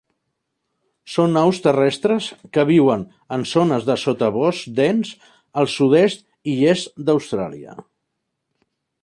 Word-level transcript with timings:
Són 1.15 1.35
aus 1.41 1.59
terrestres 1.65 2.29
que 2.57 2.65
viuen 2.69 3.03
en 3.37 3.43
zones 3.51 3.85
de 3.91 3.99
sotabosc 4.05 4.73
dens 4.81 5.13
al 5.63 5.71
sud-oest 5.75 6.27
i 6.57 6.57
est 6.73 6.93
d'Austràlia. 7.11 7.79